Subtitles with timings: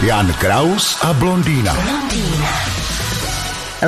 [0.00, 1.76] Jan Kraus a blondýna.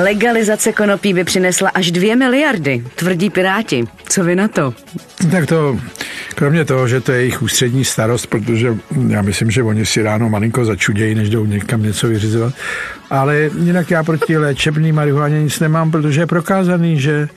[0.03, 3.83] Legalizace konopí by přinesla až dvě miliardy, tvrdí Piráti.
[4.07, 4.73] Co vy na to?
[5.31, 5.79] Tak to,
[6.35, 8.77] kromě toho, že to je jejich ústřední starost, protože
[9.07, 12.53] já myslím, že oni si ráno malinko začudějí, než jdou někam něco vyřizovat,
[13.09, 17.29] ale jinak já proti léčebný marihuaně nic nemám, protože je prokázaný, že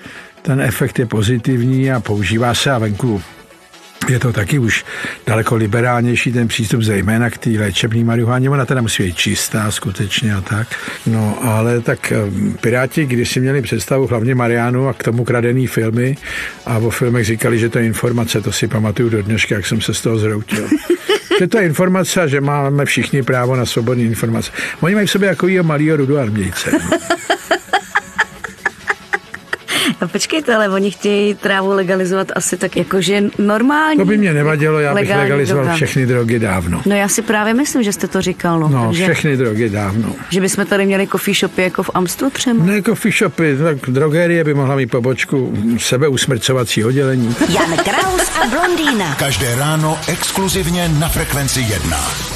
[0.43, 3.23] ten efekt je pozitivní a používá se a venku
[4.09, 4.85] je to taky už
[5.27, 8.51] daleko liberálnější ten přístup, zejména k té léčebné marihuáně.
[8.51, 10.69] Ona teda musí být čistá skutečně a tak.
[11.07, 12.13] No, ale tak
[12.61, 16.17] Piráti když si měli představu hlavně Marianu a k tomu kradený filmy
[16.67, 19.81] a o filmech říkali, že to je informace, to si pamatuju do dneška, jak jsem
[19.81, 20.69] se z toho zroutil.
[21.39, 24.53] že to je informace a že máme všichni právo na svobodné informace.
[24.81, 26.71] Oni mají v sobě takovýho malýho rudu armějce.
[30.03, 33.99] No počkejte, ale oni chtějí trávu legalizovat asi tak jakože normální.
[33.99, 35.77] To by mě nevadilo, já bych legalizoval droga.
[35.77, 36.83] všechny drogy dávno.
[36.87, 38.61] No já si právě myslím, že jste to říkal.
[38.61, 40.15] No, no takže, všechny drogy dávno.
[40.31, 42.65] Že bychom tady měli coffee shopy jako v Amstlu třeba?
[42.65, 47.37] Ne coffee shopy, tak drogerie by mohla mít pobočku sebeusmrcovací oddělení.
[47.49, 49.15] Jan Kraus a blondýna.
[49.19, 52.32] Každé ráno exkluzivně na Frekvenci 1.